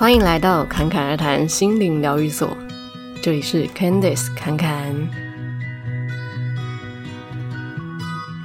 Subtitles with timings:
[0.00, 2.56] 欢迎来到侃侃而谈心灵疗愈所，
[3.20, 4.96] 这里是 Candice 侃侃。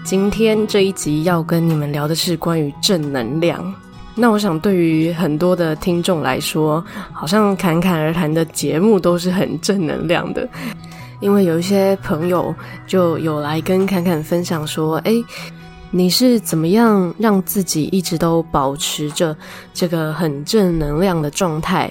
[0.03, 3.73] 今天这一集要跟你们聊的是关于正能量。
[4.15, 6.83] 那我想，对于很多的听众来说，
[7.13, 10.45] 好像侃侃而谈的节目都是很正能量的，
[11.21, 12.53] 因为有一些朋友
[12.85, 15.23] 就有来跟侃侃分享说：“诶。
[15.97, 19.33] 你是怎么样让自己一直都保持着
[19.73, 21.89] 这个很正能量的状态，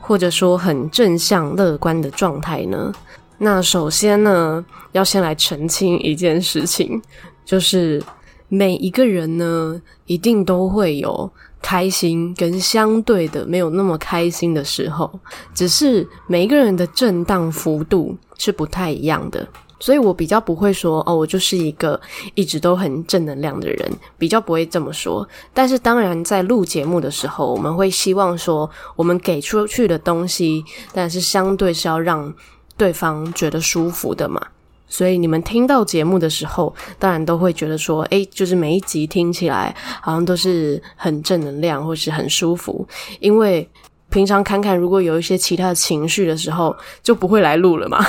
[0.00, 2.92] 或者说很正向乐观的状态呢？
[3.38, 7.00] 那首先呢，要先来澄清一件事情，
[7.46, 8.02] 就是
[8.48, 11.30] 每一个人呢，一定都会有
[11.62, 15.08] 开心跟相对的没有那么开心的时候，
[15.54, 19.46] 只是每一个人的震荡幅度是不太一样的。
[19.84, 22.00] 所以我比较不会说哦，我就是一个
[22.34, 25.28] 一直都很正能量的人，比较不会这么说。
[25.52, 30.64] 但是当然，在录节目的时候，我们会希望说，我们给出去的东西，
[30.94, 32.32] 但是相对是要让
[32.78, 34.40] 对方觉得舒服的嘛。
[34.88, 42.88] 所以你们听到节目的时候，当然都会觉得说，诶，就是每一集听起来好像都是很正能量，或是很舒服，
[43.20, 43.68] 因为。
[44.10, 48.06] 平常侃侃如果有一些其他的情绪的时候，就不会来录了嘛，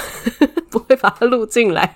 [0.76, 1.96] 不会把它录进来。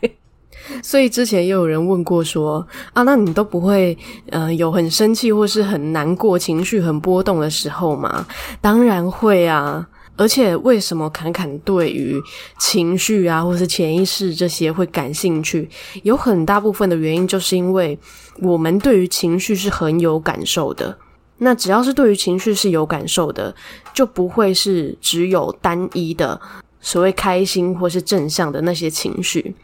[0.81, 3.97] 所以之前也有人问过说啊，那你都不会
[4.30, 8.25] 呃有很生气或是很难过、情绪很波动的时候吗？
[8.61, 9.85] 当然会啊！
[10.16, 12.22] 而且为什么侃侃对于
[12.57, 15.69] 情绪啊或是潜意识这些会感兴趣？
[16.03, 17.97] 有很大部分的原因就是因为
[18.41, 20.97] 我们对于情绪是很有感受的。
[21.38, 23.55] 那只要是对于情绪是有感受的，
[23.94, 26.39] 就不会是只有单一的
[26.81, 29.55] 所谓开心或是正向的那些情绪。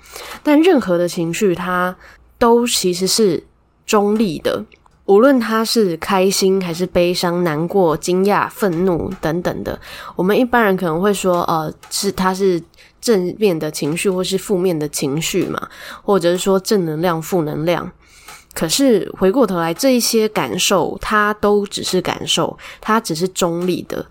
[0.44, 1.95] 但任何的情绪，它
[2.38, 3.44] 都其实是
[3.85, 4.63] 中立的，
[5.05, 9.80] 无论它是开心还是悲伤、难过、惊讶、愤怒等等的。
[10.16, 12.61] 我们一般人可能会说，呃，是它是
[12.99, 15.70] 正面的情绪或是负面的情绪嘛，
[16.02, 17.92] 或者是说正能量、负能量。
[18.54, 24.05] 可是回过头来，这一些感受，它都只是感受，它只是中立的。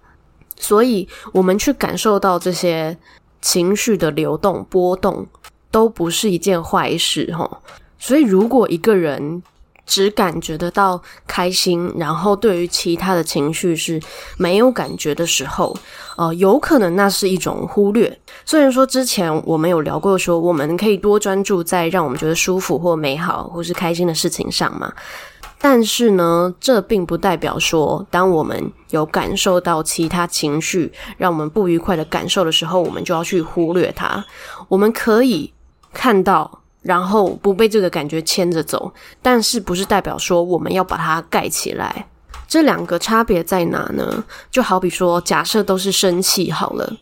[0.57, 2.97] 所以，我们去感受到这些
[3.41, 5.27] 情绪的流动、波动，
[5.71, 7.51] 都不是一件坏事，齁。
[7.99, 9.43] 所以，如果一个人，
[9.87, 14.01] 只感觉得到开心，然后对于其他的情绪是
[14.39, 15.77] 没有感觉的时候，
[16.17, 18.19] 呃，有可能那是一种忽略。
[18.47, 24.91] 虽然说之前我们有聊过，说我们可以多专注在让我们觉得舒服或美好或是开心的事情上嘛，
[25.65, 34.23] 但是呢，这并不代表说，当我们有感受到其他情绪让我们不愉快的感受的时候，我们就要去忽略它。
[34.69, 35.55] 我们可以
[35.91, 36.61] 看到。
[36.83, 38.93] 然后不被这个感觉牵着走，
[39.23, 42.07] 但是不是代表说我们要把它盖起来？
[42.47, 44.23] 这两个差别在哪呢？
[44.51, 46.93] 就好比说，假设都是生气好了，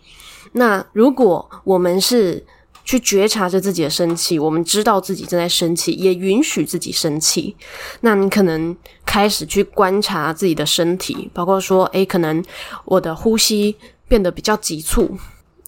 [0.53, 2.47] 那如果我们是
[2.85, 7.55] 去觉察着自己的生气，我们知道自己正在生气，也允许自己生气，
[8.01, 12.43] 那你可能开始去观察自己的身体，包括说，诶，可能
[12.85, 13.77] 我的呼吸
[14.09, 15.17] 变得比较急促，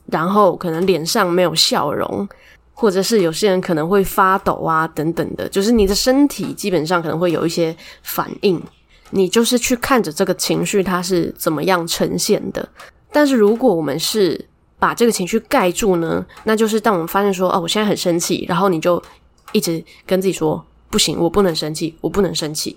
[0.06, 2.28] 然后可能脸上没有笑容。
[2.76, 8.60] 或者是有些人可能会发抖啊，等等的，就是你的身体基本上可能会有一些反应，
[9.10, 12.68] 你就是去看着这个情绪它是怎么样呈现的。
[13.12, 14.44] 但是如果我们是
[14.84, 19.02] 把这个情绪盖住呢，那就是当我们发现说，哦，我现在很生气，然后你就
[19.52, 22.76] 一直跟自己说，不行，我不能生气，我不能生气，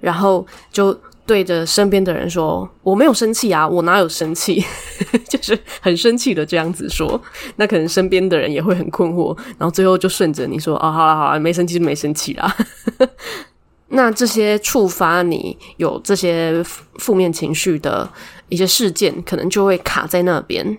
[0.00, 0.98] 然后就。
[1.26, 4.64] 对着身边的人说：“我没有生气啊，我哪有生气？
[5.30, 7.20] 就是很生气的这样子说。
[7.54, 12.56] 那可能身边的人也会很困惑，然后最后就顺着你说：‘哦，好了好了，没生气就没生气啦。
[13.94, 16.60] ’那这些触发你有这些
[16.98, 18.10] 负面情绪的
[18.48, 20.76] 一些事件，可能就会卡在那边。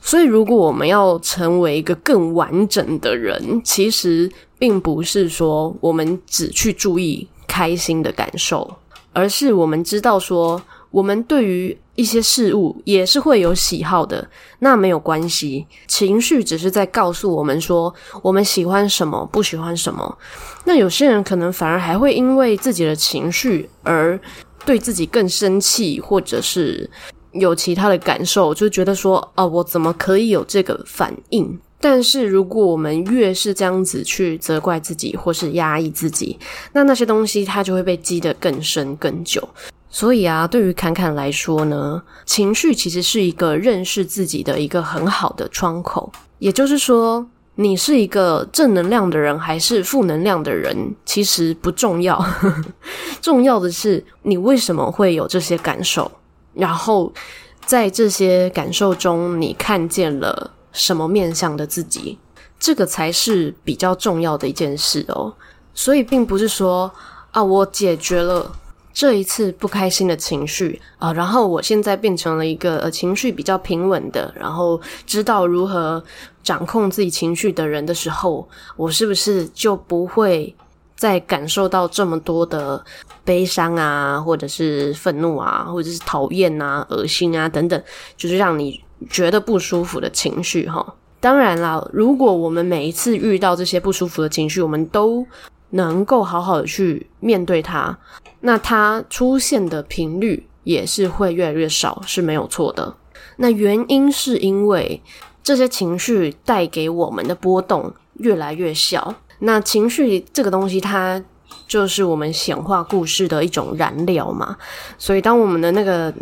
[0.00, 8.76] 所以，如果我们要成为一个更完整的人，其实并不是说我们只去注意开心的感受。”
[9.12, 10.62] 而是我们知道说，
[10.92, 14.30] 我们对于一些事物也是会有喜好的，
[14.60, 15.66] 那没有关系。
[15.88, 17.92] 情绪只是在告诉我们说，
[18.22, 20.16] 我们喜欢什么，不喜欢什么。
[20.64, 24.18] 那有些人可能反而还会因为自己的情绪而
[24.64, 26.88] 对自己更生气，或者是
[27.32, 31.58] 有其他的感受，就觉得说，哦，我怎么可以有这个反应？
[31.82, 36.38] 但是，如果我们越是这样子去责怪自己，或是压抑自己，
[36.72, 39.48] 那那些东西它就会被积得更深更久。
[39.88, 46.12] 所以啊，对于侃侃来说呢，情绪其实是一个认识自己的一个很好的窗口。
[46.38, 52.22] 也就是说，你是一个正能量的人还是负能量的人，其实不重要。
[53.22, 56.12] 重要的是你为什么会有这些感受，
[56.60, 57.12] 然后
[57.64, 62.18] 在这些感受中，你看见了什么面向的自己？
[62.58, 65.32] 这个才是比较重要的一件事哦。
[65.72, 66.92] 所以，并不是说
[67.30, 68.52] 啊，我解决了
[68.92, 76.02] 这一次不开心的情绪啊，然后我现在变成了一个呃情绪比较平稳的，然后知道如何
[76.42, 78.46] 掌控自己情绪的人的时候，
[78.76, 80.54] 我是不是就不会
[81.00, 82.84] 在感受到这么多的
[83.24, 87.82] 悲伤啊，或者是愤怒啊，或者是讨厌啊、恶心啊等等，
[88.18, 90.94] 就是让你觉得不舒服的情绪哈。
[91.18, 95.26] 当然啦，如果我们每一次遇到这些不舒服的情绪，我们都
[95.70, 97.96] 能够好好的去面对它，
[98.40, 102.94] 那它出现的频率也是会越来越少，是没有错的。
[103.36, 105.02] 那原因是因为
[105.42, 109.14] 这些情绪带给我们的波动越来越小。
[109.40, 111.22] 那情绪这个东西，它
[111.66, 114.56] 就是我们显化故事的一种燃料嘛。
[114.98, 116.12] 所以当我们的那个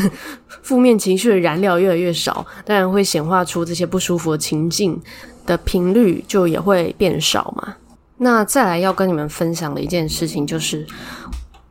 [0.62, 5.00] 负面情绪的燃料越来越少，当然会显化出这些不舒服的情境
[5.46, 7.76] 的频率就也会变少嘛。
[8.18, 10.86] 那再来要跟你们分享的一件事情就是，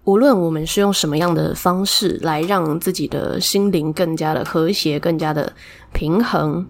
[0.04, 5.52] 无论我们是用什么样的方式来让自己的心灵更加的和谐、更加的
[5.94, 6.68] 平衡，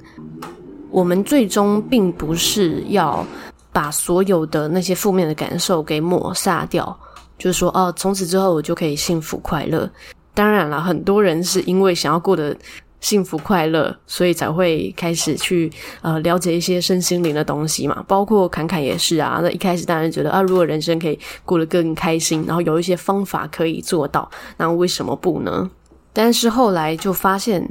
[0.91, 3.25] 我们最终并不是要
[3.73, 6.97] 把所有的那些负面的感受给抹杀掉，
[7.37, 9.89] 就是说，哦，从此之后我就可以幸福快乐。
[10.33, 12.55] 当然了，很多人是因为想要过得
[13.01, 15.71] 幸福快乐，所以才会开始去
[16.01, 18.03] 呃了解一些身心灵的东西嘛。
[18.07, 19.39] 包括侃侃也是啊。
[19.43, 25.69] 那一开始当然觉得啊，如果人生可以过得更开心，然后有一些方法可以做到，那为什么不呢？
[26.13, 27.67] 但是后来就发现，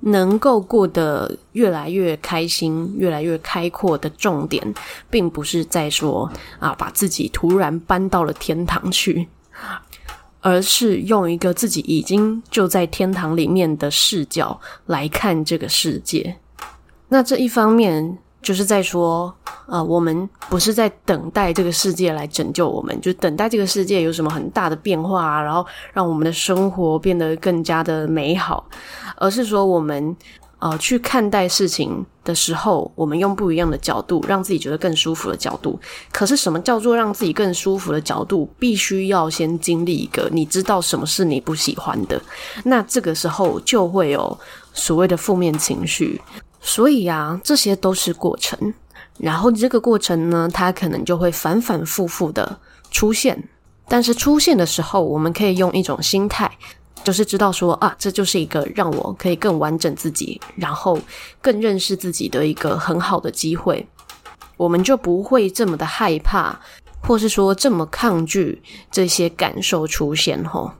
[0.00, 4.74] 能够过得越来越开心、越来越开阔的重点，
[5.10, 9.26] 并不是在说啊，把自己突然搬到了天堂去。
[10.42, 16.36] 而是用一个自己已经就在天堂里面的视角来看这个世界。
[17.08, 19.34] 那这一方面就是在说，
[19.66, 28.66] 呃，我们不是在等待这个世界来拯救我们，就等待这个世界有什么很大的变化啊，然后让我们的生活变得更加的美好，
[29.16, 30.16] 而是说我们。
[30.58, 35.78] 呃，去看待事情的时候，我们用不一样的角度，让自己觉得更舒服的角度。
[36.10, 38.48] 可是，什么叫做让自己更舒服的角度？
[38.58, 42.18] 必须要先经历一个，你知道什么是你不喜欢的，
[42.64, 44.36] 那这个时候就会有
[44.72, 46.18] 所谓的负面情绪。
[46.62, 48.72] 所以啊，这些都是过程。
[49.18, 52.58] 然后这个过程呢，它可能就会反反复复的
[52.90, 53.42] 出现。
[53.88, 56.50] 但是出现的时候，我们可以用一种心态。
[57.04, 60.98] 就是知道说啊，这就是一个让我可以更完整自己，然后
[61.40, 63.86] 更认识自己的一个很好的机会，
[64.56, 66.58] 我们就不会这么的害怕，
[67.00, 68.60] 或是说这么抗拒
[68.90, 70.72] 这些感受出现吼。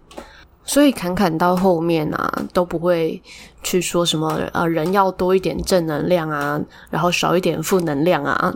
[0.66, 3.22] 所以侃侃到后面啊，都不会
[3.62, 6.60] 去说什么啊，人要多一点正能量啊，
[6.90, 8.52] 然后少一点负能量啊，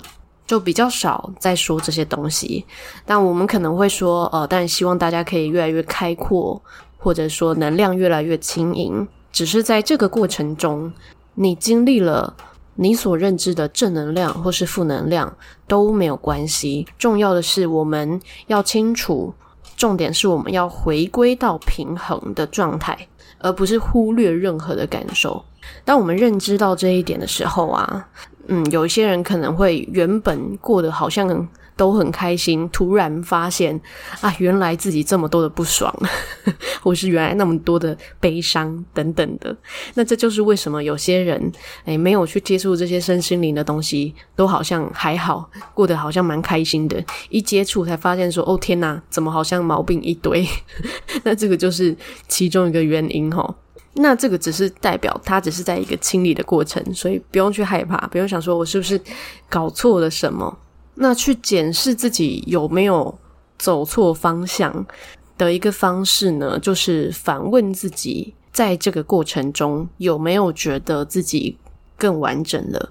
[0.47, 2.67] 就比较少在说这些东西。
[3.07, 6.61] 但我们可能会说，呃，但希望大家可以越来越开阔。
[7.03, 10.93] 或者说能量越来越轻盈，只是在这个过程中，
[11.33, 12.37] 你经历了
[12.75, 15.35] 你所认知的正能量或是负能量
[15.67, 16.87] 都没有关系。
[16.99, 19.33] 重要的是我们要清楚，
[19.81, 22.94] 重点是我们要回归到平衡的状态，
[23.38, 25.43] 而不是忽略任何的感受。
[25.87, 28.07] 当我们认知到这一点的时候啊，
[28.49, 31.49] 嗯，有一些人可能会原本过得好像。
[31.81, 33.81] 都很开心，突然发现
[34.21, 35.91] 啊，原来自己这么多的不爽，
[36.83, 39.57] 或是原来那么多的悲伤等等的。
[39.95, 41.51] 那这就是为什么有些人
[41.87, 47.03] 诶没有去接触这些身心灵的东西，都好像还好，过得好像蛮开心的。
[47.31, 50.47] 一接触才发现说，哦天哪，怎么好像毛病一堆？
[51.25, 51.97] 那这个就是
[52.29, 53.55] 其中一个原因齁。
[53.95, 59.01] 那这个只是代表他只是在一个清理的过程，所以不用去害怕，不用想说我是不是
[59.49, 60.59] 搞错了什么。
[61.02, 63.19] 那去检视自己有没有
[63.59, 64.85] 走错方向
[65.38, 71.57] 的一个方式呢，就是反问自己，在这个过程中有没有觉得自己
[71.97, 72.90] 更完整了，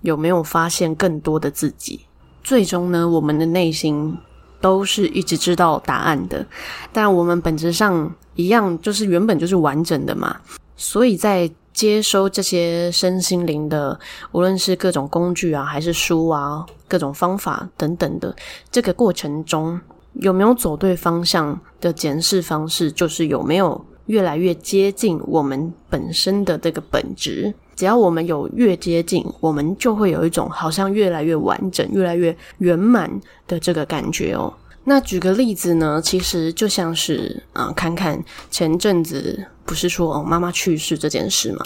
[0.00, 2.00] 有没有发现更多的自己？
[2.42, 4.16] 最终呢，我们的内心
[4.58, 6.46] 都是一直知道答案的，
[6.94, 10.40] 但我们本质上一样，就是原本就是完整的嘛，
[10.76, 11.50] 所以在。
[11.72, 13.98] 接收这些身心灵的，
[14.32, 18.34] 无论是各种工具啊，还是书啊，各种方法等等的，
[18.70, 19.80] 这个过程中
[20.14, 27.54] 有没有走对方向的检视方式，就是有没有越来越接近我们本身的这个本质。
[27.76, 33.10] 只要我们有越接近，我们就会有一种好像越来越完整、越来越圆满
[33.46, 34.52] 的这个感觉哦。
[34.90, 38.20] 那举个例子呢，其实就像是啊、侃侃
[38.50, 41.64] 前阵子不是说哦妈妈去世这件事吗？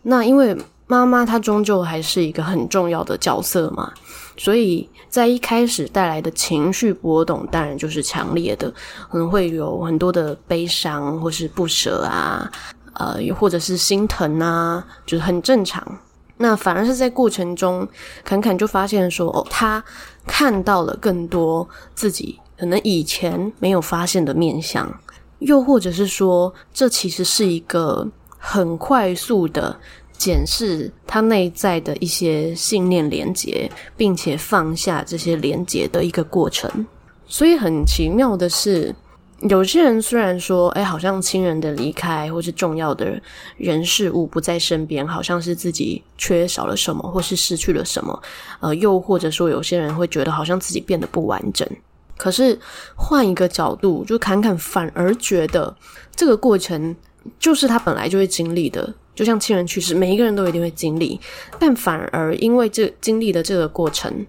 [0.00, 3.92] 那因为妈妈她终究还是一个很重要的角色嘛，
[4.38, 8.72] 所以在一开始带来的情绪波动，当然就是强烈的，
[9.10, 12.50] 可能会有很多的悲伤或是不舍啊，
[12.94, 15.86] 呃，又或者是心疼啊，就是很正常。
[16.38, 17.86] 那反而是在过程中，
[18.24, 19.84] 侃侃就发现说，哦，他
[20.26, 24.92] 看到了更多自己可能以前没有发现的面相，
[25.40, 28.06] 又或者是说，这其实是一个
[28.38, 29.78] 很快速的
[30.16, 36.86] 检视他内在的一些信念连结，并且放下这些连结的一个过程。
[37.26, 38.94] 所以很奇妙的是。
[39.42, 43.20] 有些人虽然说，哎，好像亲人的离开，或是重要的
[43.58, 48.22] 人事物不在身边，好像是自己缺少了什么，或是失去了什么，
[48.60, 51.68] 呃，又或者说，有些人会觉得好像自己变得不完整。
[52.16, 52.58] 可是
[52.94, 55.76] 换一个角度，就侃侃反而觉得
[56.14, 56.94] 这个过程
[57.38, 61.20] 就是他本来就会经历的，就像亲人去世，每一个人都一定会经历，
[61.58, 64.26] 但反而因为这经历的这个过程，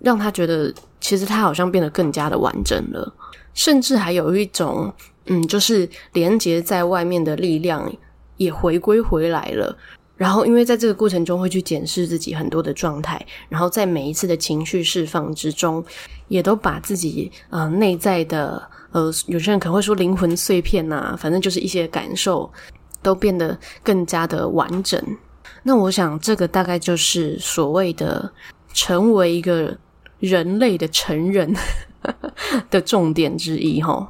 [0.00, 3.14] 让他觉得其实他好像变得更加的完整了。
[3.54, 4.92] 甚至还有一种，
[5.26, 7.92] 嗯，就是连接在外面的力量
[8.36, 9.76] 也回归回来了。
[10.18, 15.82] 然后，因为在这个过程中会去检视自己很多的状态，然后在每一次的情绪释放之中，
[16.28, 18.60] 也都把自己呃内在的
[18.90, 22.52] 呃，有些人可能会说灵魂碎片呐、啊，反正就是一些感受
[23.00, 25.02] 都变得更加的完整。
[25.62, 28.30] 那我想，这个大概就是所谓的
[28.74, 29.74] 成为一个
[30.18, 31.54] 人类的成人。
[32.70, 34.06] 的重点之一齁，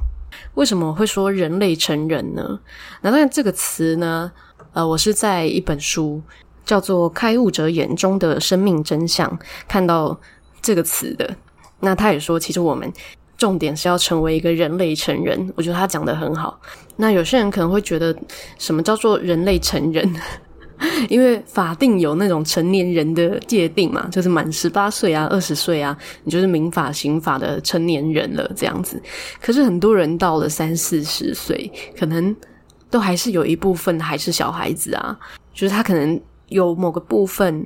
[0.53, 2.59] 为什么会说人类成人呢？
[3.01, 4.31] 那当然这个词呢，
[4.73, 6.21] 呃，我是在一本书
[6.65, 9.29] 叫做《开悟者眼中的生命真相》
[9.67, 10.19] 看到
[10.61, 11.35] 这个词的。
[11.79, 12.91] 那他也说，其实我们
[13.37, 15.51] 重点是要成为一个人类成人。
[15.55, 16.59] 我觉得他讲得很好。
[16.97, 18.15] 那有些人可能会觉得，
[18.57, 20.13] 什么叫做人类成人？
[21.09, 29.01] 因为法定有那种成年人的界定嘛，就是满十八岁啊、二十岁啊，你就是民法、刑法的成年人了这样子。
[29.41, 32.33] 可是很多人到了三四十岁，可能
[32.89, 35.17] 都还是有一部分还是小孩子啊，
[35.53, 37.65] 就是他可能有某个部分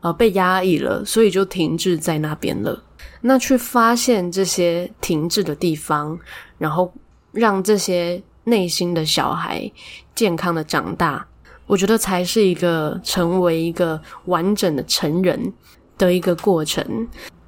[0.00, 2.82] 呃被压抑了，所以就停滞在那边了。
[3.20, 6.18] 那去发现这些停滞的地方，
[6.56, 6.92] 然后
[7.32, 9.70] 让这些内心的小孩
[10.14, 11.26] 健康的长大。
[11.66, 15.52] 我觉得才是一个成为一个完整的成人
[15.96, 16.84] 的一个过程，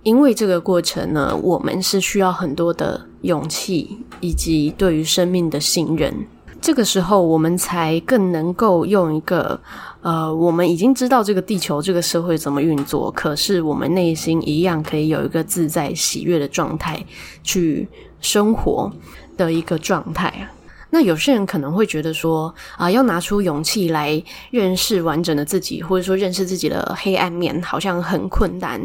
[0.04, 6.14] 因为这个过程呢，我们是需要很多的勇气以及对于生命的信任。
[6.62, 9.60] 这个时候，我们才更能够用一个
[10.00, 17.04] 呃，我们已经知道这个地球、这个社会怎么运作，可是我们内心一样可以有一个自在喜悦的状态
[17.42, 17.88] 去
[18.20, 18.88] 生活
[19.36, 20.48] 的一个状态。
[20.88, 28.80] 那有些人可能会觉得说啊，要拿出勇气来认识完整的自己，或者说认识自己的黑暗面，好像很困难。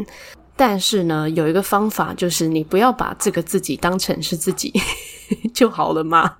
[0.56, 4.72] 但是呢，有一个方法，就是你不要把这个自己当成是自己
[5.52, 6.34] 就好了嘛。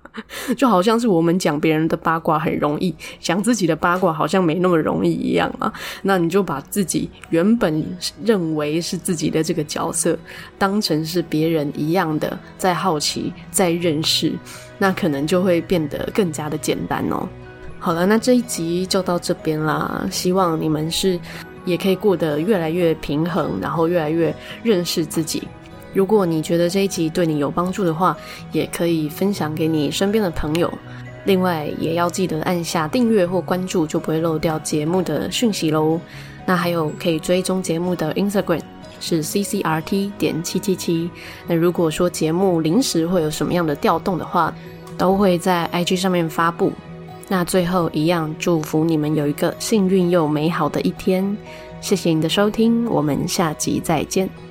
[0.57, 5.71] 就好像是我们讲别人的八卦很容易，讲自己的八卦好像没那么容易一样嘛。
[6.01, 7.85] 那你就把自己原本
[8.25, 10.17] 认为是自己的这个角色，
[10.57, 14.33] 当成是别人一样的，在好奇，在认识。
[14.77, 17.27] 那可能就会变得更加的简单哦。
[17.79, 20.05] 好了，那这一集就到这边啦。
[20.11, 21.17] 希望你们是
[21.63, 25.43] 也可以过得越来越平衡，然后越来越认识自己。
[25.93, 28.15] 如果你觉得这一集对你有帮助的话，
[28.51, 30.71] 也可以分享给你身边的朋友。
[31.25, 35.99] 另外，也要记得按下订阅或关注，就不会漏掉节目的讯息喽。
[36.45, 38.61] 那还有可以追踪节目的 Instagram。
[39.01, 41.09] 是 CCRT 点七七七。
[41.47, 44.53] 那如果说节目临时会有什么样的调动的话，
[44.97, 46.73] 都会在 IG 上面发布。
[47.29, 51.37] 那最后一样，祝福你们有一个幸运又美好的一天。
[51.79, 54.48] 谢谢你的收听，我们下集再见。